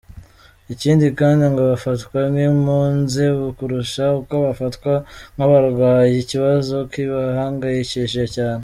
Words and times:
Ikindi 0.73 1.05
kandi 1.19 1.43
ngo 1.51 1.61
bafatwa 1.71 2.19
nk’impunzi 2.31 3.23
kurusha 3.57 4.03
uko 4.19 4.33
bafatwa 4.45 4.93
nk’abarwayi; 5.35 6.15
ikibazo 6.23 6.75
kibahangayishije 6.91 8.23
cyane. 8.35 8.59